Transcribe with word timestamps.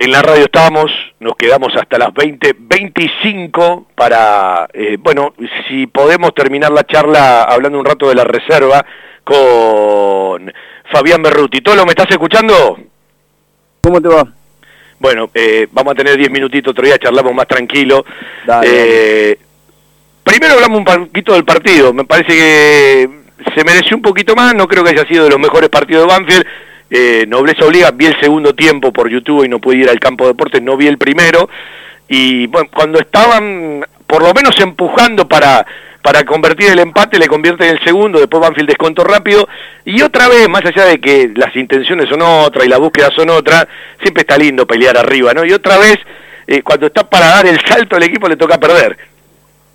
En 0.00 0.12
la 0.12 0.22
radio 0.22 0.44
estamos, 0.44 0.92
nos 1.18 1.34
quedamos 1.34 1.74
hasta 1.74 1.98
las 1.98 2.10
20.25 2.10 3.86
para, 3.96 4.68
eh, 4.72 4.96
bueno, 5.00 5.34
si 5.66 5.88
podemos 5.88 6.32
terminar 6.34 6.70
la 6.70 6.84
charla 6.84 7.42
hablando 7.42 7.80
un 7.80 7.84
rato 7.84 8.08
de 8.08 8.14
la 8.14 8.22
reserva 8.22 8.86
con 9.24 10.52
Fabián 10.92 11.20
Berruti. 11.20 11.60
¿Tolo, 11.62 11.84
me 11.84 11.90
estás 11.90 12.10
escuchando? 12.10 12.78
¿Cómo 13.80 14.00
te 14.00 14.06
va? 14.06 14.24
Bueno, 15.00 15.30
eh, 15.34 15.66
vamos 15.72 15.94
a 15.94 15.96
tener 15.96 16.16
10 16.16 16.30
minutitos, 16.30 16.70
otro 16.70 16.84
día 16.84 16.98
charlamos 16.98 17.34
más 17.34 17.48
tranquilo. 17.48 18.04
Eh, 18.62 19.36
primero 20.22 20.54
hablamos 20.54 20.78
un 20.78 20.84
poquito 20.84 21.32
del 21.32 21.44
partido, 21.44 21.92
me 21.92 22.04
parece 22.04 22.34
que 22.34 23.10
se 23.52 23.64
mereció 23.64 23.96
un 23.96 24.02
poquito 24.02 24.36
más, 24.36 24.54
no 24.54 24.68
creo 24.68 24.84
que 24.84 24.90
haya 24.90 25.08
sido 25.08 25.24
de 25.24 25.30
los 25.30 25.40
mejores 25.40 25.70
partidos 25.70 26.06
de 26.06 26.14
Banfield, 26.14 26.46
eh, 26.90 27.26
Nobleza 27.28 27.66
Obliga, 27.66 27.90
vi 27.90 28.06
el 28.06 28.20
segundo 28.20 28.54
tiempo 28.54 28.92
por 28.92 29.10
YouTube 29.10 29.44
y 29.44 29.48
no 29.48 29.58
pude 29.58 29.76
ir 29.76 29.90
al 29.90 30.00
campo 30.00 30.24
de 30.24 30.30
deportes, 30.30 30.62
no 30.62 30.76
vi 30.76 30.86
el 30.86 30.98
primero, 30.98 31.48
y 32.08 32.46
bueno, 32.46 32.68
cuando 32.74 32.98
estaban 32.98 33.84
por 34.06 34.22
lo 34.22 34.32
menos 34.32 34.58
empujando 34.60 35.28
para, 35.28 35.66
para 36.02 36.24
convertir 36.24 36.70
el 36.70 36.78
empate, 36.78 37.18
le 37.18 37.28
convierte 37.28 37.68
en 37.68 37.76
el 37.76 37.84
segundo, 37.84 38.18
después 38.18 38.40
Banfield 38.40 38.68
descontó 38.68 39.04
rápido, 39.04 39.46
y 39.84 40.00
otra 40.00 40.28
vez, 40.28 40.48
más 40.48 40.64
allá 40.64 40.86
de 40.86 40.98
que 41.00 41.30
las 41.34 41.54
intenciones 41.54 42.08
son 42.08 42.22
otras 42.22 42.64
y 42.64 42.68
las 42.68 42.78
búsquedas 42.78 43.12
son 43.14 43.28
otras, 43.30 43.66
siempre 44.00 44.22
está 44.22 44.38
lindo 44.38 44.66
pelear 44.66 44.96
arriba, 44.96 45.34
¿no? 45.34 45.44
Y 45.44 45.52
otra 45.52 45.76
vez, 45.76 45.98
eh, 46.46 46.62
cuando 46.62 46.86
está 46.86 47.08
para 47.08 47.26
dar 47.26 47.46
el 47.46 47.60
salto 47.60 47.96
al 47.96 48.02
equipo 48.02 48.28
le 48.28 48.36
toca 48.36 48.58
perder. 48.58 48.96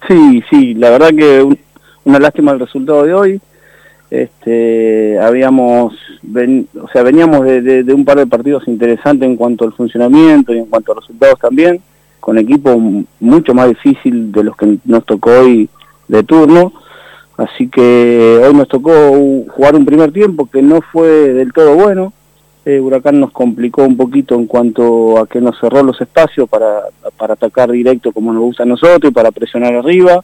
Sí, 0.07 0.43
sí, 0.49 0.73
la 0.73 0.89
verdad 0.89 1.11
que 1.15 1.45
una 2.03 2.19
lástima 2.19 2.51
el 2.51 2.59
resultado 2.59 3.03
de 3.03 3.13
hoy, 3.13 3.41
este, 4.13 5.17
habíamos, 5.17 5.95
o 5.95 6.87
sea, 6.93 7.01
veníamos 7.01 7.43
de, 7.45 7.83
un 7.95 8.05
par 8.05 8.19
de 8.19 8.27
partidos 8.27 8.67
interesantes 8.67 9.27
en 9.27 9.35
cuanto 9.35 9.65
al 9.65 9.73
funcionamiento 9.73 10.53
y 10.53 10.59
en 10.59 10.67
cuanto 10.67 10.91
a 10.91 10.95
resultados 10.99 11.39
también, 11.39 11.81
con 12.19 12.37
equipos 12.37 12.77
mucho 13.19 13.55
más 13.55 13.69
difícil 13.69 14.31
de 14.31 14.43
los 14.43 14.55
que 14.55 14.77
nos 14.85 15.03
tocó 15.07 15.31
hoy 15.31 15.67
de 16.07 16.21
turno. 16.21 16.73
Así 17.37 17.67
que 17.69 18.39
hoy 18.45 18.53
nos 18.53 18.67
tocó 18.67 18.91
jugar 19.49 19.75
un 19.75 19.83
primer 19.83 20.11
tiempo 20.11 20.47
que 20.47 20.61
no 20.61 20.81
fue 20.81 21.07
del 21.07 21.51
todo 21.51 21.73
bueno. 21.73 22.13
Eh, 22.65 22.79
Huracán 22.79 23.19
nos 23.19 23.31
complicó 23.31 23.83
un 23.83 23.97
poquito 23.97 24.35
en 24.35 24.45
cuanto 24.45 25.17
a 25.17 25.25
que 25.25 25.41
nos 25.41 25.59
cerró 25.59 25.81
los 25.81 25.99
espacios 25.99 26.47
para, 26.47 26.83
para 27.17 27.33
atacar 27.33 27.71
directo 27.71 28.11
como 28.11 28.31
nos 28.31 28.43
gusta 28.43 28.61
a 28.61 28.67
nosotros 28.67 29.09
y 29.09 29.13
para 29.13 29.31
presionar 29.31 29.73
arriba 29.73 30.23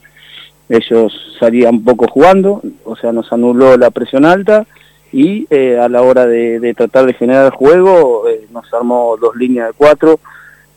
ellos 0.69 1.11
salían 1.39 1.83
poco 1.83 2.07
jugando, 2.07 2.61
o 2.85 2.95
sea, 2.95 3.11
nos 3.11 3.33
anuló 3.33 3.75
la 3.75 3.89
presión 3.89 4.23
alta 4.25 4.67
y 5.11 5.47
eh, 5.49 5.79
a 5.79 5.89
la 5.89 6.03
hora 6.03 6.27
de, 6.27 6.73
tratar 6.75 7.07
de 7.07 7.13
generar 7.13 7.51
juego 7.51 8.29
eh, 8.29 8.45
nos 8.51 8.71
armó 8.73 9.17
dos 9.19 9.35
líneas 9.35 9.69
de 9.69 9.73
cuatro 9.73 10.19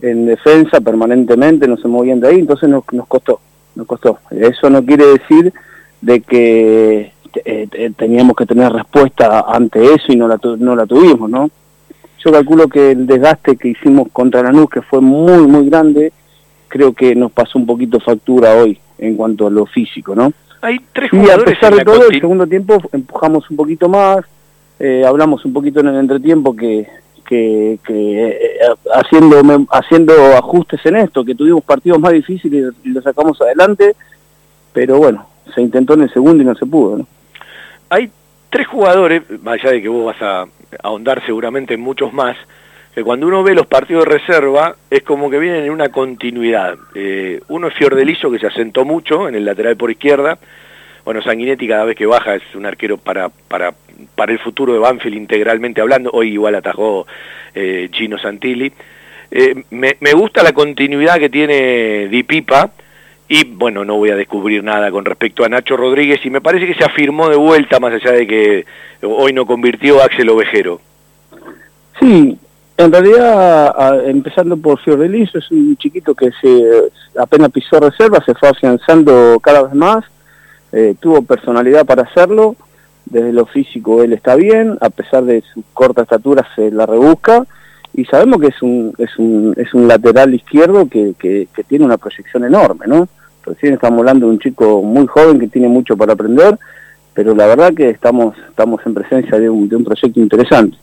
en 0.01 0.27
defensa 0.27 0.81
permanentemente, 0.81 1.69
no 1.69 1.77
se 1.77 1.89
movían 1.89 2.21
de 2.21 2.29
ahí, 2.29 2.39
entonces 2.41 2.69
nos, 2.69 2.85
nos 2.91 3.07
costó, 3.07 3.41
nos 3.75 3.87
costó. 3.87 4.19
Eso 4.31 4.69
no 4.69 4.85
quiere 4.85 5.07
decir 5.07 5.53
de 6.01 6.21
que 6.23 7.13
eh, 7.45 7.93
teníamos 7.97 8.35
que 8.35 8.47
tener 8.47 8.73
respuesta 8.73 9.45
ante 9.47 9.95
eso 9.95 10.07
y 10.09 10.17
no 10.17 10.27
la, 10.27 10.41
no 10.59 10.75
la 10.75 10.87
tuvimos, 10.87 11.31
¿no? 11.31 11.51
Yo 12.25 12.33
calculo 12.33 12.69
que 12.69 12.93
el 12.93 13.07
desgaste 13.07 13.57
que 13.57 13.69
hicimos 13.69 14.09
contra 14.13 14.43
Lanús, 14.43 14.71
que 14.71 14.83
fue 14.83 15.01
muy, 15.01 15.47
muy 15.47 15.69
grande, 15.69 16.13
creo 16.69 16.93
que 16.93 17.15
nos 17.15 17.31
pasó 17.31 17.59
un 17.59 17.67
poquito 17.67 18.01
factura 18.01 18.55
hoy 18.55 18.81
en 19.03 19.17
cuanto 19.17 19.49
a 19.49 19.51
lo 19.51 19.67
físico, 19.67 20.15
¿no? 20.15 20.33
Hay 20.61 20.81
tres 20.93 21.11
y 21.13 21.29
a 21.29 21.39
pesar 21.39 21.75
de 21.75 21.85
todo, 21.85 22.09
el 22.09 22.21
segundo 22.21 22.47
tiempo 22.47 22.81
empujamos 22.93 23.51
un 23.51 23.57
poquito 23.57 23.89
más, 23.89 24.25
eh, 24.79 25.05
hablamos 25.05 25.45
un 25.45 25.53
poquito 25.53 25.81
en 25.81 25.89
el 25.89 25.97
entretiempo 25.97 26.55
que, 26.55 26.87
que, 27.27 27.81
eh, 27.89 28.59
haciendo, 28.95 29.67
haciendo 29.71 30.13
ajustes 30.37 30.81
en 30.87 30.97
esto, 30.97 31.25
que 31.25 31.35
tuvimos 31.35 31.65
partidos 31.65 31.99
más 31.99 32.13
difíciles 32.13 32.73
y 32.85 32.91
lo 32.91 33.03
sacamos 33.03 33.41
adelante, 33.41 33.97
pero 34.73 34.99
bueno, 34.99 35.27
se 35.53 35.61
intentó 35.61 35.95
en 35.95 36.03
el 36.03 36.13
segundo 36.13 36.43
y 36.43 36.47
no 36.47 36.55
se 36.55 36.67
pudo, 36.67 36.99
¿no? 36.99 37.07
Hay 37.91 38.11
tres 38.49 38.69
jugadores, 38.69 39.23
más 39.43 39.55
allá 39.55 39.73
de 39.73 39.83
que 39.83 39.89
vos 39.89 40.07
vas 40.07 40.23
a 40.23 40.47
ahondar 40.81 41.27
seguramente 41.27 41.75
en 41.75 41.81
muchos 41.81 42.13
más, 42.13 42.37
que 42.95 43.03
cuando 43.03 43.27
uno 43.27 43.43
ve 43.43 43.55
los 43.55 43.67
partidos 43.67 44.05
de 44.05 44.19
reserva 44.19 44.77
es 44.91 45.03
como 45.03 45.31
que 45.31 45.39
vienen 45.39 45.65
en 45.65 45.71
una 45.71 45.89
continuidad. 45.89 46.77
Eh, 46.95 47.41
uno 47.49 47.69
es 47.69 47.75
Fiordeliso, 47.75 48.31
que 48.31 48.39
se 48.39 48.47
asentó 48.47 48.85
mucho 48.85 49.29
en 49.29 49.35
el 49.35 49.45
lateral 49.45 49.77
por 49.77 49.91
izquierda. 49.91 50.39
Bueno, 51.05 51.23
Sanguinetti 51.23 51.67
cada 51.67 51.85
vez 51.85 51.97
que 51.97 52.07
baja 52.07 52.35
es 52.35 52.43
un 52.55 52.67
arquero 52.67 52.99
para, 52.99 53.31
para, 53.49 53.75
para 54.15 54.33
el 54.33 54.39
futuro 54.39 54.75
de 54.75 54.79
Banfield 54.79 55.17
integralmente 55.17 55.81
hablando. 55.81 56.11
Hoy 56.13 56.33
igual 56.33 56.55
atajó 56.55 57.07
eh, 57.55 57.89
Gino 57.93 58.19
Santilli. 58.19 58.71
Eh, 59.31 59.65
me, 59.71 59.97
me, 60.01 60.13
gusta 60.13 60.43
la 60.43 60.53
continuidad 60.53 61.19
que 61.19 61.31
tiene 61.31 62.09
Di 62.09 62.23
Pipa. 62.23 62.73
Y 63.27 63.45
bueno, 63.45 63.87
no 63.87 63.97
voy 63.97 64.11
a 64.11 64.17
descubrir 64.17 64.63
nada 64.63 64.91
con 64.91 65.07
respecto 65.07 65.45
a 65.45 65.49
Nacho 65.49 65.79
Rodríguez. 65.79 66.21
Y 66.27 66.31
me 66.31 66.43
parece 66.43 66.67
que 66.67 66.75
se 66.75 66.85
afirmó 66.85 67.31
de 67.31 67.37
vuelta, 67.37 67.81
más 67.81 67.95
allá 67.95 68.13
de 68.13 68.27
que 68.27 68.67
hoy 69.01 69.33
no 69.33 69.47
convirtió 69.47 70.03
a 70.03 70.05
Axel 70.05 70.29
Ovejero. 70.29 70.83
Sí, 71.99 72.39
en 72.85 72.93
realidad, 72.93 74.09
empezando 74.09 74.57
por 74.57 74.81
Fiordeliso, 74.81 75.39
es 75.39 75.51
un 75.51 75.77
chiquito 75.77 76.15
que 76.15 76.31
se 76.41 76.91
apenas 77.19 77.51
pisó 77.51 77.81
reserva, 77.81 78.23
se 78.25 78.35
fue 78.35 78.49
afianzando 78.49 79.39
cada 79.41 79.63
vez 79.63 79.75
más, 79.75 80.05
eh, 80.73 80.95
tuvo 80.99 81.23
personalidad 81.23 81.85
para 81.85 82.03
hacerlo, 82.03 82.57
desde 83.05 83.33
lo 83.33 83.47
físico 83.47 84.03
él 84.03 84.13
está 84.13 84.37
bien, 84.37 84.79
a 84.81 84.91
pesar 84.91 85.25
de 85.25 85.43
su 85.53 85.63
corta 85.73 86.03
estatura 86.03 86.47
se 86.55 86.71
la 86.71 86.87
rebusca, 86.87 87.45
y 87.95 88.05
sabemos 88.07 88.41
que 88.41 88.49
es 88.49 88.63
un, 88.63 88.95
es 88.99 89.19
un, 89.19 89.55
es 89.57 89.75
un 89.75 89.87
lateral 89.87 90.35
izquierdo 90.35 90.89
que, 90.89 91.15
que, 91.19 91.47
tiene 91.69 91.85
una 91.85 91.99
proyección 91.99 92.45
enorme, 92.45 92.87
¿no? 92.87 93.09
Recién 93.45 93.75
estamos 93.75 93.99
hablando 93.99 94.27
de 94.27 94.33
un 94.33 94.39
chico 94.39 94.83
muy 94.83 95.07
joven 95.07 95.39
que 95.39 95.49
tiene 95.49 95.69
mucho 95.69 95.97
para 95.97 96.15
aprender, 96.15 96.59
pero 97.13 97.35
la 97.35 97.47
verdad 97.47 97.75
que 97.75 97.91
estamos, 97.91 98.35
estamos 98.49 98.81
en 98.87 98.95
presencia 98.95 99.39
de 99.39 99.51
un, 99.51 99.69
de 99.69 99.77
un 99.77 99.85
proyecto 99.85 100.21
interesante. 100.21 100.77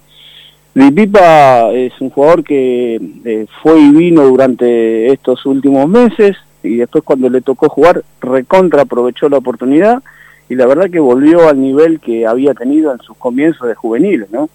Pipa 0.74 1.72
es 1.72 1.94
un 2.00 2.10
jugador 2.10 2.44
que 2.44 3.00
eh, 3.26 3.46
fue 3.62 3.80
y 3.80 3.92
vino 3.92 4.24
durante 4.24 5.12
estos 5.12 5.46
últimos 5.46 5.88
meses 5.90 6.38
y 6.64 6.78
después 6.78 7.04
cuando 7.04 7.30
le 7.30 7.42
tocó 7.42 7.70
jugar 7.70 8.04
recontra 8.22 8.84
aprovechó 8.84 9.30
la 9.30 9.38
oportunidad 9.38 10.02
y 10.48 10.56
la 10.56 10.66
verdad 10.66 10.90
que 10.90 11.00
volvió 11.00 11.48
al 11.48 11.62
nivel 11.62 12.00
que 12.00 12.26
había 12.26 12.54
tenido 12.54 12.92
en 12.92 13.00
sus 13.00 13.18
comienzos 13.18 13.68
de 13.68 13.76
juveniles, 13.76 14.30
¿no? 14.32 14.50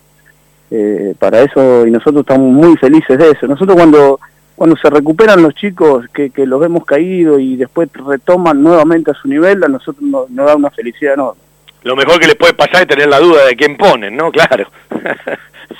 Eh, 0.70 1.14
para 1.18 1.42
eso 1.42 1.86
y 1.86 1.90
nosotros 1.90 2.22
estamos 2.22 2.52
muy 2.52 2.76
felices 2.76 3.18
de 3.18 3.30
eso. 3.30 3.46
Nosotros 3.46 3.76
cuando 3.76 4.18
cuando 4.56 4.76
se 4.76 4.88
recuperan 4.88 5.42
los 5.42 5.54
chicos 5.54 6.06
que, 6.14 6.30
que 6.30 6.46
los 6.46 6.60
vemos 6.60 6.84
caído 6.84 7.38
y 7.38 7.56
después 7.56 7.88
retoman 7.92 8.62
nuevamente 8.62 9.10
a 9.10 9.14
su 9.14 9.28
nivel, 9.28 9.64
a 9.64 9.68
nosotros 9.68 10.02
nos, 10.02 10.30
nos 10.30 10.46
da 10.46 10.54
una 10.54 10.70
felicidad 10.70 11.14
enorme. 11.14 11.40
Lo 11.82 11.96
mejor 11.96 12.18
que 12.20 12.28
le 12.28 12.34
puede 12.34 12.54
pasar 12.54 12.82
es 12.82 12.88
tener 12.88 13.08
la 13.08 13.18
duda 13.18 13.44
de 13.46 13.56
quién 13.56 13.76
ponen, 13.76 14.16
¿no? 14.16 14.30
Claro. 14.32 14.68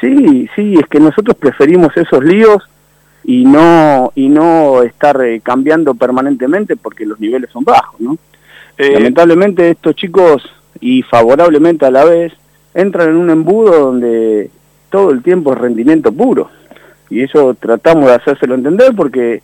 Sí, 0.00 0.48
sí, 0.54 0.74
es 0.74 0.86
que 0.88 1.00
nosotros 1.00 1.36
preferimos 1.36 1.96
esos 1.96 2.22
líos 2.24 2.62
y 3.24 3.44
no 3.44 4.12
y 4.14 4.28
no 4.28 4.82
estar 4.82 5.20
eh, 5.24 5.40
cambiando 5.40 5.94
permanentemente 5.94 6.76
porque 6.76 7.06
los 7.06 7.18
niveles 7.18 7.50
son 7.50 7.64
bajos, 7.64 8.00
¿no? 8.00 8.18
Eh, 8.76 8.92
Lamentablemente 8.92 9.70
estos 9.70 9.96
chicos 9.96 10.42
y 10.80 11.02
favorablemente 11.02 11.86
a 11.86 11.90
la 11.90 12.04
vez 12.04 12.32
entran 12.74 13.10
en 13.10 13.16
un 13.16 13.30
embudo 13.30 13.78
donde 13.78 14.50
todo 14.90 15.10
el 15.10 15.22
tiempo 15.22 15.52
es 15.52 15.58
rendimiento 15.58 16.12
puro 16.12 16.50
y 17.08 17.22
eso 17.22 17.54
tratamos 17.54 18.06
de 18.06 18.14
hacérselo 18.14 18.54
entender 18.54 18.92
porque 18.94 19.42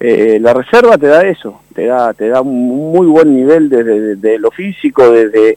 eh, 0.00 0.38
la 0.40 0.52
reserva 0.52 0.98
te 0.98 1.06
da 1.06 1.22
eso, 1.22 1.62
te 1.74 1.86
da 1.86 2.12
te 2.12 2.28
da 2.28 2.42
un 2.42 2.92
muy 2.92 3.06
buen 3.06 3.34
nivel 3.34 3.70
desde, 3.70 4.38
lo 4.38 4.50
físico, 4.50 5.10
desde 5.10 5.56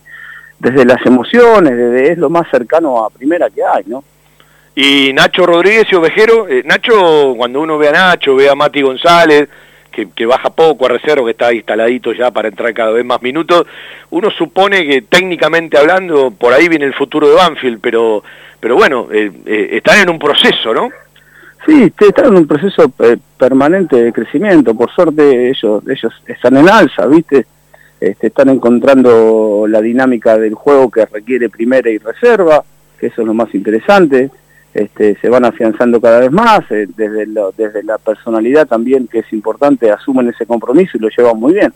desde 0.59 0.85
las 0.85 1.05
emociones, 1.05 1.75
desde 1.75 2.13
es 2.13 2.17
lo 2.17 2.29
más 2.29 2.49
cercano 2.49 3.03
a 3.03 3.09
primera 3.09 3.49
que 3.49 3.63
hay, 3.63 3.83
¿no? 3.87 4.03
Y 4.79 5.11
Nacho 5.11 5.43
Rodríguez 5.43 5.87
y 5.91 5.95
Ovejero, 5.95 6.47
eh, 6.47 6.61
Nacho, 6.63 7.33
cuando 7.35 7.61
uno 7.61 7.79
ve 7.79 7.87
a 7.87 7.93
Nacho, 7.93 8.35
ve 8.35 8.47
a 8.47 8.53
Mati 8.53 8.83
González, 8.83 9.49
que, 9.89 10.25
baja 10.27 10.51
poco 10.51 10.85
a 10.85 10.89
reserva, 10.89 11.25
que 11.25 11.31
está 11.31 11.51
instaladito 11.51 12.13
ya 12.13 12.29
para 12.29 12.49
entrar 12.49 12.71
cada 12.75 12.91
vez 12.91 13.03
más 13.03 13.19
minutos, 13.23 13.65
uno 14.11 14.29
supone 14.29 14.85
que 14.85 15.01
técnicamente 15.01 15.79
hablando, 15.79 16.29
por 16.29 16.53
ahí 16.53 16.67
viene 16.67 16.85
el 16.85 16.93
futuro 16.93 17.27
de 17.27 17.33
Banfield, 17.33 17.79
pero, 17.81 18.23
pero 18.59 18.75
bueno, 18.75 19.07
eh, 19.11 19.31
eh, 19.47 19.69
están 19.71 19.97
en 19.97 20.11
un 20.11 20.19
proceso, 20.19 20.75
¿no? 20.75 20.91
Sí, 21.65 21.91
están 21.99 22.27
en 22.27 22.37
un 22.37 22.47
proceso 22.47 22.93
permanente 23.35 23.95
de 23.95 24.13
crecimiento, 24.13 24.75
por 24.75 24.91
suerte 24.91 25.49
ellos, 25.49 25.81
ellos 25.89 26.13
están 26.27 26.55
en 26.55 26.69
alza, 26.69 27.07
¿viste? 27.07 27.47
Este, 27.99 28.27
están 28.27 28.49
encontrando 28.49 29.65
la 29.67 29.81
dinámica 29.81 30.37
del 30.37 30.53
juego 30.53 30.91
que 30.91 31.07
requiere 31.07 31.49
primera 31.49 31.89
y 31.89 31.97
reserva, 31.97 32.63
que 32.99 33.07
eso 33.07 33.21
es 33.21 33.27
lo 33.27 33.33
más 33.33 33.51
interesante. 33.55 34.29
Este, 34.77 35.17
se 35.19 35.27
van 35.27 35.43
afianzando 35.43 35.99
cada 35.99 36.19
vez 36.19 36.31
más, 36.31 36.59
eh, 36.69 36.87
desde, 36.95 37.25
desde 37.57 37.81
la 37.81 37.97
personalidad 37.97 38.67
también, 38.67 39.07
que 39.07 39.19
es 39.19 39.33
importante, 39.33 39.89
asumen 39.89 40.29
ese 40.29 40.45
compromiso 40.45 40.97
y 40.97 40.99
lo 40.99 41.09
llevan 41.09 41.39
muy 41.39 41.53
bien. 41.53 41.73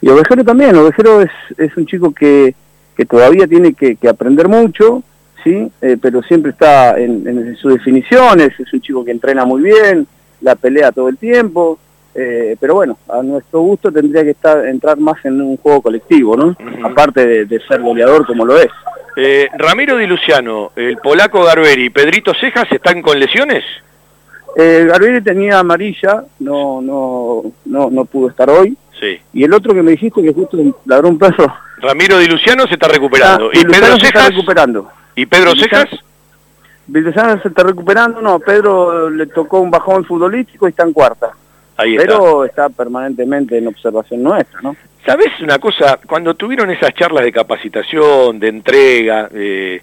Y 0.00 0.08
Ovejero 0.08 0.42
también, 0.42 0.74
Ovejero 0.74 1.20
es, 1.20 1.30
es 1.58 1.76
un 1.76 1.84
chico 1.84 2.10
que, 2.10 2.54
que 2.96 3.04
todavía 3.04 3.46
tiene 3.46 3.74
que, 3.74 3.98
aprender 4.08 4.48
mucho, 4.48 5.02
¿sí? 5.44 5.70
Eh, 5.82 5.98
pero 6.00 6.22
siempre 6.22 6.52
está 6.52 6.98
en, 6.98 7.54
sus 7.56 7.74
definiciones, 7.74 8.58
es 8.58 8.72
un 8.72 8.80
chico 8.80 9.04
que 9.04 9.10
entrena 9.10 9.44
muy 9.44 9.60
bien, 9.60 10.06
la 10.40 10.54
pelea 10.54 10.90
todo 10.90 11.10
el 11.10 11.18
tiempo, 11.18 11.78
eh, 12.14 12.56
pero 12.58 12.76
bueno, 12.76 12.96
a 13.10 13.22
nuestro 13.22 13.60
gusto 13.60 13.92
tendría 13.92 14.24
que 14.24 14.30
estar 14.30 14.66
entrar 14.66 14.96
más 14.96 15.22
en 15.26 15.38
un 15.38 15.58
juego 15.58 15.82
colectivo, 15.82 16.34
¿no? 16.34 16.56
Aparte 16.82 17.44
de, 17.44 17.60
ser 17.68 17.82
goleador 17.82 18.26
como 18.26 18.46
lo 18.46 18.56
es. 18.56 18.70
Eh, 19.16 19.48
Ramiro 19.54 19.96
Di 19.96 20.06
Luciano, 20.06 20.72
el 20.74 20.96
polaco 20.98 21.44
Garberi, 21.44 21.90
Pedrito 21.90 22.32
Cejas, 22.34 22.70
¿están 22.70 23.02
con 23.02 23.18
lesiones? 23.18 23.64
Eh, 24.56 24.86
Garberi 24.88 25.22
tenía 25.22 25.58
amarilla, 25.58 26.24
no, 26.40 26.80
no, 26.80 27.42
no, 27.66 27.90
no 27.90 28.04
pudo 28.04 28.30
estar 28.30 28.48
hoy. 28.48 28.76
Sí. 28.98 29.20
Y 29.32 29.44
el 29.44 29.52
otro 29.52 29.74
que 29.74 29.82
me 29.82 29.92
dijiste 29.92 30.22
que 30.22 30.32
justo 30.32 30.58
ladró 30.86 31.08
un 31.08 31.18
perro. 31.18 31.52
Ramiro 31.78 32.18
Di 32.18 32.26
Luciano 32.26 32.66
se 32.66 32.74
está 32.74 32.88
recuperando. 32.88 33.50
Ah, 33.52 33.58
¿Y 33.58 33.64
Pedro 33.64 33.98
Cejas? 33.98 34.04
Está 34.04 34.28
recuperando. 34.28 34.90
¿Y 35.16 35.26
Pedro 35.26 35.54
Cejas? 35.56 35.88
Cejas 36.90 37.42
se 37.42 37.48
está 37.48 37.62
recuperando, 37.64 38.20
no, 38.20 38.38
Pedro 38.38 39.10
le 39.10 39.26
tocó 39.26 39.60
un 39.60 39.70
bajón 39.70 40.04
futbolístico 40.04 40.66
y 40.66 40.70
está 40.70 40.84
en 40.84 40.92
cuarta. 40.92 41.32
Ahí 41.76 41.96
Pero 41.96 42.44
está 42.44 42.68
permanentemente 42.68 43.58
en 43.58 43.66
observación 43.66 44.22
nuestra, 44.22 44.60
¿no? 44.60 44.76
¿Sabes 45.04 45.32
una 45.40 45.58
cosa? 45.58 45.98
Cuando 46.06 46.34
tuvieron 46.34 46.70
esas 46.70 46.94
charlas 46.94 47.24
de 47.24 47.32
capacitación, 47.32 48.38
de 48.38 48.48
entrega, 48.48 49.28
eh, 49.34 49.80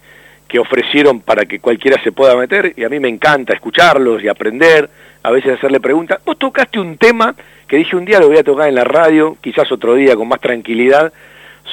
que 0.48 0.60
ofrecieron 0.60 1.20
para 1.22 1.46
que 1.46 1.60
cualquiera 1.60 2.02
se 2.02 2.14
pueda 2.14 2.36
meter, 2.38 2.74
y 2.78 2.86
a 2.86 2.90
mí 2.90 3.00
me 3.00 3.10
encanta 3.10 3.54
escucharlos 3.54 4.24
y 4.24 4.30
aprender, 4.30 4.90
a 5.22 5.32
veces 5.32 5.58
hacerle 5.58 5.82
preguntas, 5.82 6.20
vos 6.26 6.40
tocaste 6.40 6.80
un 6.80 6.98
tema 6.98 7.36
que 7.68 7.78
dije 7.78 7.96
un 7.96 8.06
día 8.06 8.20
lo 8.20 8.30
voy 8.30 8.38
a 8.38 8.44
tocar 8.44 8.70
en 8.70 8.76
la 8.76 8.86
radio, 8.86 9.38
quizás 9.42 9.72
otro 9.72 9.94
día 9.94 10.16
con 10.16 10.28
más 10.28 10.40
tranquilidad, 10.40 11.12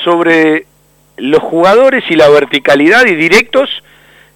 sobre 0.05 0.67
los 1.17 1.41
jugadores 1.41 2.05
y 2.11 2.17
la 2.17 2.29
verticalidad 2.29 3.07
y 3.07 3.15
directos 3.15 3.71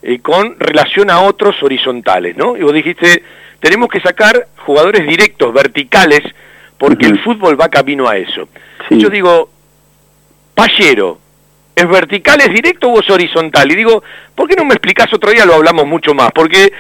eh, 0.03 0.21
con 0.21 0.59
relación 0.59 1.11
a 1.11 1.21
otros 1.21 1.62
horizontales, 1.62 2.37
¿no? 2.37 2.57
Y 2.57 2.62
vos 2.62 2.73
dijiste, 2.73 3.23
tenemos 3.59 3.91
que 3.91 4.01
sacar 4.01 4.47
jugadores 4.65 5.07
directos, 5.07 5.53
verticales, 5.53 6.23
porque 6.79 7.07
el 7.07 7.19
fútbol 7.19 7.61
va 7.61 7.69
camino 7.69 8.09
a 8.09 8.17
eso. 8.17 8.49
Yo 8.90 9.08
digo, 9.08 9.48
Pallero, 10.54 11.19
¿es 11.75 11.88
vertical, 11.88 12.40
es 12.40 12.52
directo 12.52 12.88
o 12.88 13.00
es 13.00 13.08
horizontal? 13.08 13.70
Y 13.70 13.76
digo, 13.76 14.02
¿por 14.34 14.48
qué 14.48 14.56
no 14.56 14.64
me 14.64 14.75
explicás 14.75 15.12
otro 15.12 15.31
día? 15.31 15.46
Lo 15.46 15.54
hablamos 15.54 15.87
mucho 15.87 16.12
más, 16.12 16.31
porque 16.32 16.72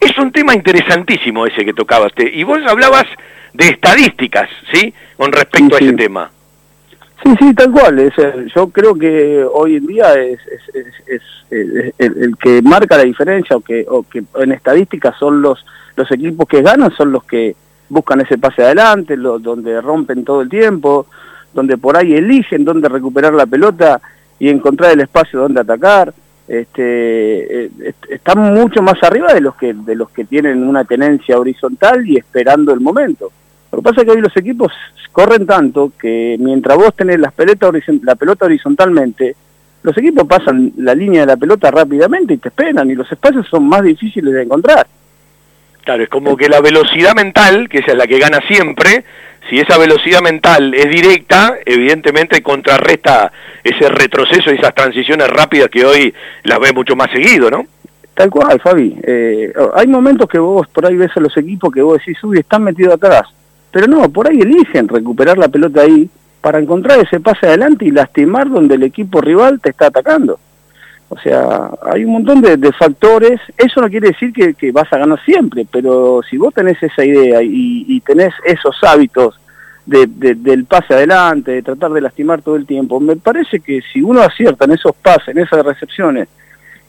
es 0.00 0.18
un 0.18 0.32
tema 0.32 0.54
interesantísimo 0.54 1.46
ese 1.46 1.64
que 1.64 1.74
tocabas. 1.74 2.12
Y 2.16 2.42
vos 2.44 2.58
hablabas 2.66 3.04
de 3.52 3.68
estadísticas, 3.68 4.48
¿sí? 4.72 4.92
Con 5.16 5.32
respecto 5.32 5.76
a 5.76 5.78
ese 5.78 5.92
tema. 5.92 6.30
Sí, 7.22 7.34
sí, 7.38 7.54
tal 7.54 7.72
cual. 7.72 8.12
yo 8.54 8.68
creo 8.70 8.94
que 8.94 9.44
hoy 9.52 9.76
en 9.76 9.86
día 9.86 10.14
es, 10.14 10.38
el, 11.50 12.36
que 12.40 12.62
marca 12.62 12.96
la 12.96 13.04
diferencia 13.04 13.56
o 13.56 13.60
que, 13.60 13.84
o 13.88 14.04
que 14.04 14.22
en 14.36 14.52
estadísticas 14.52 15.16
son 15.18 15.42
los, 15.42 15.64
los 15.96 16.10
equipos 16.12 16.46
que 16.48 16.62
ganan, 16.62 16.94
son 16.96 17.12
los 17.12 17.24
que 17.24 17.56
buscan 17.88 18.20
ese 18.20 18.38
pase 18.38 18.62
adelante, 18.62 19.16
los, 19.16 19.42
donde 19.42 19.80
rompen 19.80 20.24
todo 20.24 20.42
el 20.42 20.48
tiempo, 20.48 21.06
donde 21.52 21.76
por 21.78 21.96
ahí 21.96 22.14
eligen 22.14 22.64
dónde 22.64 22.88
recuperar 22.88 23.32
la 23.34 23.46
pelota 23.46 24.00
y 24.38 24.48
encontrar 24.48 24.92
el 24.92 25.00
espacio 25.00 25.40
donde 25.40 25.60
atacar. 25.60 26.12
Este, 26.46 27.64
eh, 27.64 27.70
están 28.08 28.54
mucho 28.54 28.80
más 28.80 29.02
arriba 29.02 29.34
de 29.34 29.42
los 29.42 29.54
que 29.56 29.74
de 29.74 29.94
los 29.94 30.08
que 30.08 30.24
tienen 30.24 30.66
una 30.66 30.82
tenencia 30.84 31.38
horizontal 31.38 32.08
y 32.08 32.16
esperando 32.16 32.72
el 32.72 32.80
momento. 32.80 33.30
Lo 33.70 33.78
que 33.78 33.82
pasa 33.82 34.00
es 34.00 34.06
que 34.06 34.12
hoy 34.12 34.20
los 34.22 34.34
equipos 34.36 34.72
corren 35.12 35.46
tanto 35.46 35.92
que 36.00 36.36
mientras 36.38 36.78
vos 36.78 36.94
tenés 36.94 37.18
las 37.18 37.34
pelotas 37.34 37.72
la 38.02 38.14
pelota 38.14 38.46
horizontalmente, 38.46 39.36
los 39.82 39.96
equipos 39.98 40.26
pasan 40.26 40.72
la 40.78 40.94
línea 40.94 41.20
de 41.20 41.26
la 41.26 41.36
pelota 41.36 41.70
rápidamente 41.70 42.34
y 42.34 42.38
te 42.38 42.48
esperan 42.48 42.90
y 42.90 42.94
los 42.94 43.10
espacios 43.10 43.46
son 43.48 43.68
más 43.68 43.82
difíciles 43.82 44.32
de 44.32 44.42
encontrar. 44.42 44.86
Claro, 45.84 46.02
es 46.02 46.08
como 46.08 46.36
que 46.36 46.48
la 46.48 46.60
velocidad 46.60 47.14
mental, 47.14 47.68
que 47.68 47.78
esa 47.78 47.92
es 47.92 47.98
la 47.98 48.06
que 48.06 48.18
gana 48.18 48.40
siempre, 48.46 49.04
si 49.48 49.58
esa 49.58 49.78
velocidad 49.78 50.20
mental 50.20 50.74
es 50.74 50.90
directa, 50.90 51.58
evidentemente 51.64 52.42
contrarresta 52.42 53.32
ese 53.64 53.88
retroceso 53.88 54.52
y 54.52 54.56
esas 54.56 54.74
transiciones 54.74 55.28
rápidas 55.28 55.68
que 55.70 55.84
hoy 55.84 56.14
las 56.44 56.58
ve 56.58 56.72
mucho 56.72 56.94
más 56.96 57.10
seguido, 57.10 57.50
¿no? 57.50 57.64
Tal 58.14 58.30
cual, 58.30 58.60
Fabi. 58.60 58.98
Eh, 59.02 59.52
hay 59.74 59.86
momentos 59.86 60.28
que 60.28 60.38
vos 60.38 60.66
por 60.68 60.84
ahí 60.84 60.96
ves 60.96 61.16
a 61.16 61.20
los 61.20 61.36
equipos 61.36 61.72
que 61.72 61.82
vos 61.82 61.98
decís, 61.98 62.22
uy, 62.24 62.38
están 62.40 62.64
metidos 62.64 62.94
atrás. 62.94 63.22
Pero 63.70 63.86
no, 63.86 64.08
por 64.10 64.28
ahí 64.28 64.40
eligen 64.40 64.88
recuperar 64.88 65.38
la 65.38 65.48
pelota 65.48 65.82
ahí 65.82 66.08
para 66.40 66.58
encontrar 66.58 66.98
ese 66.98 67.20
pase 67.20 67.46
adelante 67.46 67.84
y 67.84 67.90
lastimar 67.90 68.48
donde 68.50 68.74
el 68.74 68.82
equipo 68.82 69.20
rival 69.20 69.60
te 69.60 69.70
está 69.70 69.86
atacando. 69.86 70.38
O 71.10 71.18
sea, 71.18 71.70
hay 71.90 72.04
un 72.04 72.12
montón 72.12 72.42
de, 72.42 72.72
factores. 72.72 73.40
Eso 73.56 73.80
no 73.80 73.88
quiere 73.88 74.08
decir 74.08 74.32
que, 74.32 74.72
vas 74.72 74.92
a 74.92 74.98
ganar 74.98 75.22
siempre, 75.24 75.66
pero 75.70 76.20
si 76.28 76.36
vos 76.36 76.52
tenés 76.52 76.82
esa 76.82 77.04
idea 77.04 77.40
y, 77.42 78.00
tenés 78.00 78.34
esos 78.44 78.76
hábitos 78.84 79.40
de, 79.86 80.06
del 80.06 80.66
pase 80.66 80.94
adelante, 80.94 81.52
de 81.52 81.62
tratar 81.62 81.92
de 81.92 82.02
lastimar 82.02 82.42
todo 82.42 82.56
el 82.56 82.66
tiempo, 82.66 83.00
me 83.00 83.16
parece 83.16 83.60
que 83.60 83.80
si 83.92 84.02
uno 84.02 84.20
acierta 84.20 84.66
en 84.66 84.72
esos 84.72 84.94
pases, 84.96 85.28
en 85.28 85.38
esas 85.38 85.64
recepciones, 85.64 86.28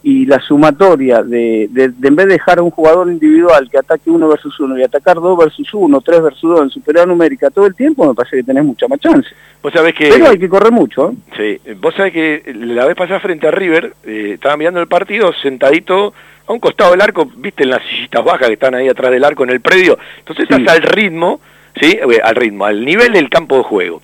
y 0.02 0.26
la 0.26 0.40
sumatoria 0.40 1.24
de, 1.24 1.68
de, 1.72 1.86
en 1.86 2.16
vez 2.16 2.28
de 2.28 2.34
dejar 2.34 2.60
a 2.60 2.64
un 2.64 2.72
jugador 2.72 3.10
individual 3.10 3.70
que 3.70 3.78
ataque 3.78 4.10
uno 4.10 4.30
versus 4.30 4.58
uno 4.60 4.78
y 4.78 4.84
atacar 4.84 5.18
dos 5.18 5.38
versus 5.38 5.74
uno, 5.74 6.00
tres 6.02 6.22
versus 6.22 6.50
dos 6.50 6.62
en 6.62 6.70
superioridad 6.70 7.08
numérica 7.08 7.50
todo 7.50 7.66
el 7.66 7.76
tiempo, 7.76 8.08
me 8.08 8.14
parece 8.14 8.38
que 8.38 8.44
tenés 8.44 8.64
mucha 8.64 8.88
más 8.88 9.00
chance. 9.00 9.30
Vos 9.62 9.74
sabés 9.74 9.94
que, 9.94 10.10
Pero 10.10 10.30
hay 10.30 10.40
que 10.40 10.48
correr 10.48 10.72
mucho. 10.72 11.12
¿eh? 11.12 11.60
Sí, 11.62 11.74
vos 11.82 11.94
sabés 11.96 12.14
que 12.14 12.54
la 12.56 12.86
vez 12.86 12.96
pasada 12.96 13.20
frente 13.20 13.48
a 13.48 13.52
River, 13.52 13.94
eh, 14.06 14.32
estaba 14.36 14.56
mirando 14.56 14.80
el 14.80 14.88
partido 14.88 15.34
sentadito 15.34 16.14
a 16.48 16.54
un 16.54 16.60
costado 16.60 16.92
del 16.92 17.02
arco, 17.02 17.30
viste 17.36 17.64
en 17.64 17.72
las 17.72 17.84
sillitas 17.84 18.24
bajas 18.24 18.48
que 18.48 18.54
están 18.54 18.76
ahí 18.76 18.88
atrás 18.88 19.12
del 19.12 19.24
arco 19.24 19.44
en 19.44 19.50
el 19.50 19.60
predio, 19.60 20.00
entonces 20.20 20.50
estás 20.50 20.76
al 20.76 20.82
ritmo, 20.82 21.42
¿sí? 21.80 22.00
Eh, 22.02 22.22
al 22.24 22.36
ritmo, 22.36 22.66
al 22.66 22.86
nivel 22.86 23.12
del 23.12 23.30
campo 23.30 23.58
de 23.58 23.64
juego. 23.64 24.02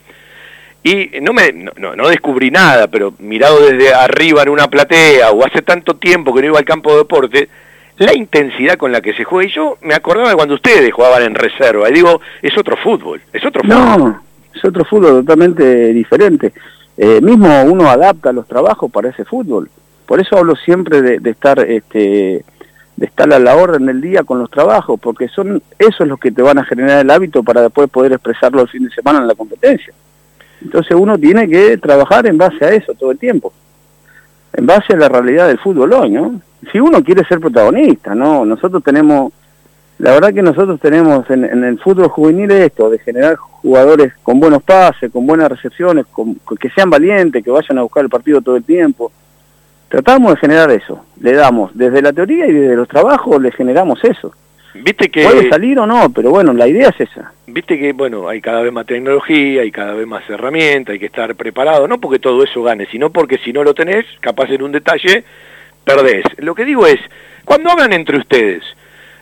Y 0.86 1.20
no, 1.20 1.34
me, 1.34 1.52
no, 1.52 1.96
no, 1.96 2.08
descubrí 2.08 2.52
nada, 2.52 2.88
pero 2.88 3.12
mirado 3.18 3.60
desde 3.60 3.92
arriba 3.92 4.44
en 4.44 4.50
una 4.50 4.68
platea 4.68 5.32
o 5.32 5.44
hace 5.44 5.64
tanto 5.64 5.96
tiempo 5.96 6.32
que 6.32 6.42
no 6.42 6.48
iba 6.50 6.60
al 6.60 6.64
campo 6.64 6.92
de 6.92 6.98
deporte, 6.98 7.50
la 7.98 8.14
intensidad 8.14 8.78
con 8.78 8.92
la 8.92 9.02
que 9.02 9.16
se 9.16 9.24
juega, 9.24 9.50
y 9.50 9.52
yo 9.52 9.80
me 9.82 9.96
acordaba 9.96 10.30
de 10.30 10.36
cuando 10.36 10.54
ustedes 10.54 10.94
jugaban 10.94 11.24
en 11.24 11.34
reserva, 11.34 11.90
y 11.90 11.94
digo, 11.94 12.22
es 12.40 12.56
otro 12.56 12.78
fútbol, 12.78 13.20
es 13.34 13.44
otro 13.44 13.64
fútbol. 13.64 14.00
No, 14.00 14.24
es 14.54 14.64
otro 14.64 14.86
fútbol 14.86 15.26
totalmente 15.26 15.92
diferente. 15.92 16.54
Eh, 16.98 17.20
mismo 17.20 17.64
uno 17.64 17.90
adapta 17.90 18.32
los 18.32 18.48
trabajos 18.48 18.92
para 18.92 19.10
ese 19.10 19.26
fútbol. 19.26 19.68
Por 20.06 20.22
eso 20.22 20.38
hablo 20.38 20.56
siempre 20.56 21.02
de, 21.02 21.32
estar 21.32 21.62
este, 21.62 22.46
de 22.96 23.06
estar 23.08 23.34
a 23.34 23.40
la 23.40 23.56
orden 23.56 23.88
del 23.88 24.02
día 24.02 24.22
con 24.22 24.38
los 24.38 24.52
trabajos, 24.52 25.00
porque 25.02 25.30
son 25.30 25.64
eso 25.80 26.04
es 26.04 26.08
lo 26.08 26.18
que 26.18 26.32
te 26.32 26.44
van 26.44 26.60
a 26.60 26.64
generar 26.64 27.00
el 27.00 27.10
hábito 27.10 27.42
para 27.42 27.64
después 27.64 27.90
poder 27.90 28.14
expresarlo 28.14 28.62
el 28.62 28.70
fin 28.70 28.84
de 28.88 28.94
semana 28.94 29.18
en 29.18 29.28
la 29.28 29.34
competencia. 29.34 29.92
Entonces 30.62 30.96
uno 30.98 31.18
tiene 31.18 31.48
que 31.48 31.78
trabajar 31.78 32.26
en 32.28 32.38
base 32.38 32.64
a 32.66 32.70
eso 32.70 32.94
todo 32.94 33.12
el 33.12 33.18
tiempo, 33.18 33.54
en 34.54 34.66
base 34.66 34.94
a 34.94 34.98
la 34.98 35.10
realidad 35.10 35.48
del 35.48 35.60
fútbol 35.60 35.94
hoy, 35.94 36.10
¿no? 36.12 36.42
Si 36.72 36.80
uno 36.80 37.04
quiere 37.04 37.24
ser 37.26 37.40
protagonista, 37.40 38.16
¿no? 38.16 38.46
Nosotros 38.46 38.84
tenemos, 38.84 39.32
la 40.00 40.14
verdad 40.14 40.34
que 40.34 40.42
nosotros 40.42 40.80
tenemos 40.80 41.30
en, 41.30 41.64
el 41.64 41.80
fútbol 41.80 42.08
juvenil 42.08 42.52
esto, 42.52 42.90
de 42.90 43.00
generar 43.00 43.36
jugadores 43.36 44.14
con 44.24 44.40
buenos 44.40 44.64
pases, 44.64 45.12
con 45.12 45.28
buenas 45.28 45.50
recepciones, 45.50 46.06
que 46.60 46.70
sean 46.72 46.90
valientes, 46.90 47.44
que 47.44 47.52
vayan 47.52 47.78
a 47.78 47.84
buscar 47.84 48.04
el 48.04 48.10
partido 48.10 48.42
todo 48.42 48.56
el 48.56 48.64
tiempo. 48.64 49.12
Tratamos 49.90 50.34
de 50.34 50.40
generar 50.40 50.72
eso, 50.72 51.06
le 51.20 51.34
damos, 51.34 51.72
desde 51.76 52.02
la 52.02 52.12
teoría 52.12 52.48
y 52.48 52.54
desde 52.54 52.76
los 52.76 52.88
trabajos 52.88 53.42
le 53.42 53.52
generamos 53.52 54.04
eso. 54.04 54.34
Viste 54.76 55.10
que... 55.10 55.24
Puede 55.24 55.50
salir 55.50 55.80
o 55.80 55.88
no, 55.88 56.10
pero 56.12 56.32
bueno, 56.32 56.54
la 56.54 56.68
idea 56.68 56.90
es 56.90 57.10
esa. 57.10 57.32
Viste 57.48 57.80
que, 57.80 57.94
bueno, 57.94 58.28
hay 58.28 58.42
cada 58.42 58.62
vez 58.62 58.74
más 58.74 58.86
tecnología, 58.86 59.62
hay 59.62 59.72
cada 59.72 59.94
vez 59.94 60.06
más 60.06 60.30
herramientas, 60.30 60.94
hay 60.94 61.00
que 61.00 61.06
estar 61.06 61.34
preparado, 61.36 61.88
no 61.88 62.00
porque 62.00 62.20
todo 62.20 62.44
eso 62.44 62.62
gane, 62.62 62.86
sino 62.92 63.10
porque 63.10 63.38
si 63.38 63.54
no 63.54 63.64
lo 63.64 63.74
tenés, 63.74 64.06
capaz 64.20 64.50
en 64.50 64.62
un 64.62 64.74
detalle, 64.74 65.24
perdés. 65.86 66.26
Lo 66.38 66.54
que 66.54 66.66
digo 66.66 66.86
es, 66.86 67.00
cuando 67.46 67.72
hablan 67.72 67.94
entre 67.94 68.18
ustedes, 68.18 68.64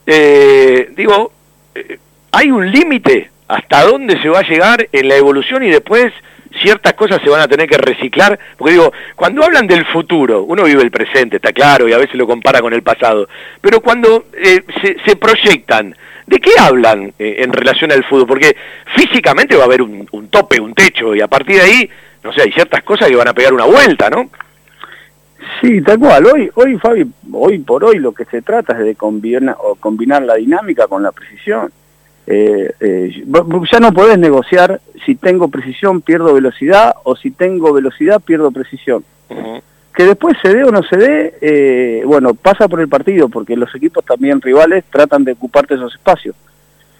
eh, 0.07 0.89
digo, 0.95 1.31
eh, 1.75 2.00
hay 2.31 2.50
un 2.50 2.72
límite 2.72 3.29
hasta 3.48 3.83
dónde 3.83 4.19
se 4.22 4.29
va 4.29 4.39
a 4.39 4.50
llegar 4.50 4.88
en 4.91 5.07
la 5.07 5.17
evolución 5.17 5.62
y 5.63 5.69
después 5.69 6.12
ciertas 6.63 6.93
cosas 6.93 7.22
se 7.22 7.29
van 7.29 7.41
a 7.41 7.48
tener 7.48 7.67
que 7.67 7.77
reciclar, 7.77 8.39
porque 8.58 8.74
digo, 8.74 8.91
cuando 9.15 9.43
hablan 9.43 9.67
del 9.67 9.86
futuro, 9.86 10.43
uno 10.43 10.63
vive 10.63 10.82
el 10.82 10.89
presente, 10.89 11.36
está 11.36 11.51
claro, 11.51 11.88
y 11.88 11.93
a 11.93 11.98
veces 11.98 12.15
lo 12.15 12.25
compara 12.25 12.62
con 12.62 12.74
el 12.74 12.82
pasado, 12.82 13.27
pero 13.62 13.82
cuando 13.82 14.25
eh, 14.34 14.63
se, 15.05 15.15
proyectan, 15.17 15.96
¿de 16.25 16.39
qué 16.39 16.51
hablan 16.58 17.13
eh, 17.20 17.36
en 17.39 17.53
relación 17.53 17.91
al 17.91 18.03
fútbol? 18.05 18.27
Porque 18.27 18.55
físicamente 18.96 19.55
va 19.55 19.63
a 19.63 19.65
haber 19.65 19.82
un, 19.82 20.27
tope, 20.29 20.60
un 20.60 20.74
techo, 20.74 21.13
y 21.13 21.22
a 21.22 21.27
partir 21.27 21.58
de 21.58 21.62
ahí, 21.62 21.89
no 22.24 22.34
sé, 22.34 22.41
hay 22.43 22.51
ciertas 22.51 22.82
cosas 22.84 23.10
que 23.10 23.15
van 23.15 23.27
a 23.27 23.34
pegar 23.34 23.53
una 23.53 23.65
vuelta, 23.65 24.10
¿no? 24.10 24.29
Sí, 25.62 25.82
tal 25.82 26.00
cual. 26.00 26.25
Hoy, 26.25 26.50
hoy 26.55 26.77
Fabi, 26.77 27.05
hoy 27.34 27.60
por 27.60 27.84
hoy 27.84 28.00
lo 28.00 28.13
que 28.13 28.24
se 28.25 28.41
trata 28.41 28.74
es 28.74 28.79
de 28.79 28.96
combinar, 28.96 29.58
o 29.60 29.75
combinar 29.75 30.24
la 30.24 30.36
dinámica 30.36 30.88
con 30.88 31.03
la 31.03 31.12
precisión. 31.12 31.70
Eh, 32.25 32.72
eh, 32.80 33.25
ya 33.72 33.80
no 33.80 33.92
podés 33.92 34.18
negociar 34.18 34.80
si 35.06 35.15
tengo 35.15 35.50
precisión 35.50 36.01
pierdo 36.01 36.34
velocidad 36.34 36.96
o 37.03 37.15
si 37.15 37.32
tengo 37.32 37.74
velocidad 37.74 38.22
pierdo 38.22 38.51
precisión. 38.51 39.03
Que 39.96 40.06
después 40.06 40.36
se 40.42 40.53
dé 40.53 40.63
o 40.63 40.72
no 40.72 40.82
se 40.84 40.98
dé, 40.98 41.34
eh, 41.42 42.03
bueno, 42.06 42.34
pasa 42.34 42.68
por 42.68 42.80
el 42.80 42.88
partido, 42.88 43.30
porque 43.30 43.56
los 43.56 43.74
equipos 43.75 44.03
también 44.06 44.42
rivales 44.42 44.84
tratan 44.89 45.24
de 45.24 45.34
ocuparte 45.34 45.75
esos 45.75 45.94
espacios. 45.94 46.36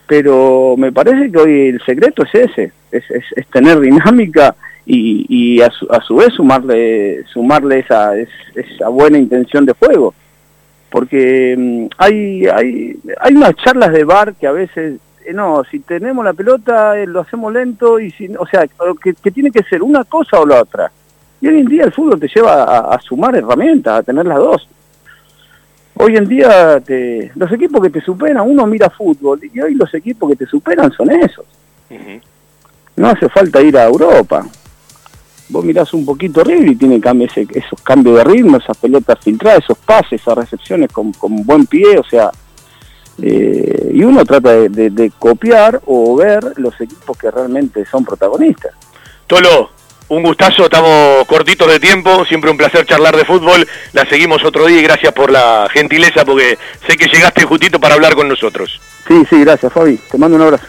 Pero 0.06 0.75
me 0.77 0.92
parece 0.92 1.32
que 1.32 1.38
hoy 1.39 1.68
el 1.70 1.82
secreto 1.86 2.24
es 2.24 2.36
ese, 2.36 2.72
es, 2.92 3.03
tener 3.51 3.80
dinámica 3.80 4.56
y, 4.86 5.62
a, 5.62 5.72
su, 5.72 6.15
vez 6.15 6.34
sumarle, 6.34 7.24
sumarle 7.32 7.80
esa, 7.80 8.12
esa 8.18 8.89
buena 8.89 9.18
intención 9.18 9.65
de 9.65 9.74
juego. 9.74 10.13
Porque 10.92 11.56
mm, 11.58 11.86
hay, 11.98 12.46
hay, 12.46 12.96
hay 13.20 13.34
unas 13.34 13.56
charlas 13.56 13.92
de 13.92 14.03
bar 14.03 14.36
que 14.36 14.46
a 14.46 14.51
veces 14.51 15.00
no, 15.34 15.63
si 15.70 15.80
tenemos 15.80 16.25
la 16.25 16.34
pelota 16.34 16.98
eh, 16.98 17.06
lo 17.06 17.22
hacemos 17.22 17.53
lento 17.53 18.00
y 18.00 18.12
si, 18.12 18.27
o 18.36 18.46
sea, 18.46 18.65
que, 19.01 19.32
tiene 19.32 19.51
que 19.51 19.63
ser 19.63 19.84
una 19.84 20.03
cosa 20.03 20.39
o 20.39 20.46
la 20.46 20.62
otra. 20.62 20.92
Y 21.39 21.48
hoy 21.48 21.60
en 21.60 21.68
día 21.68 21.86
el 21.86 21.92
fútbol 21.92 22.20
te 22.20 22.27
lleva 22.27 22.63
a, 22.63 23.00
sumar 23.01 23.36
herramientas, 23.36 24.00
a 24.00 24.03
tener 24.03 24.25
las 24.25 24.38
dos. 24.38 24.68
Hoy 25.96 26.15
en 26.18 26.27
día 26.27 26.80
te, 26.80 27.32
los 27.36 27.51
equipos 27.51 27.82
que 27.82 27.89
te 27.89 28.01
superan, 28.01 28.50
uno 28.50 28.65
mira 28.65 28.89
fútbol 28.89 29.39
y 29.44 29.60
hoy 29.60 29.75
los 29.75 29.94
equipos 29.94 30.30
que 30.30 30.36
te 30.36 30.46
superan 30.46 30.92
son 30.92 31.12
esos. 31.12 31.46
No 32.96 33.10
hace 33.10 33.30
falta 33.30 33.62
ir 33.62 33.77
a 33.77 33.86
Europa. 33.86 34.46
Vos 35.50 35.63
mirás 35.63 35.94
un 35.94 36.06
poquito 36.06 36.44
River 36.44 36.70
y 36.70 36.75
tiene 36.75 37.00
esos 37.00 37.82
cambios 37.82 38.18
de 38.18 38.24
ritmo, 38.24 38.58
esas 38.58 38.77
pelotas 38.77 39.20
filtradas, 39.20 39.63
esos 39.63 39.77
pases, 39.77 40.22
esas 40.22 40.38
recepciones 40.38 40.92
con, 40.92 41.12
con 41.13 41.44
buen 41.46 41.65
pie, 41.65 42.00
o 42.00 42.03
sea, 42.03 42.32
eh, 43.22 43.91
y 43.93 44.03
uno 44.03 44.25
trata 44.25 44.51
de, 44.53 45.12
copiar 45.20 45.82
o 45.86 46.15
ver 46.15 46.53
los 46.58 46.79
equipos 46.82 47.17
que 47.17 47.29
realmente 47.29 47.86
son 47.86 48.03
protagonistas. 48.03 48.74
Tolo, 49.27 49.70
un 50.10 50.24
gustazo, 50.24 50.65
estamos 50.65 51.25
cortitos 51.27 51.67
de 51.67 51.79
tiempo, 51.79 52.25
siempre 52.25 52.51
un 52.51 52.58
placer 52.58 52.86
charlar 52.86 53.15
de 53.15 53.25
fútbol, 53.25 53.67
la 53.93 54.05
seguimos 54.05 54.43
otro 54.43 54.65
día 54.65 54.79
y 54.79 54.84
gracias 54.84 55.13
por 55.13 55.32
la 55.32 55.67
gentileza 55.72 56.25
porque 56.25 56.58
sé 56.88 56.98
que 56.98 57.08
llegaste 57.08 57.43
justito 57.43 57.79
para 57.79 57.96
hablar 57.96 58.15
con 58.15 58.27
nosotros. 58.27 58.79
Sí, 59.08 59.24
sí, 59.29 59.41
gracias 59.41 59.72
Fabi, 59.72 59.98
te 60.10 60.17
mando 60.17 60.36
un 60.36 60.43
abrazo. 60.43 60.65